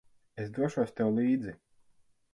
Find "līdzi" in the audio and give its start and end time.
1.19-1.55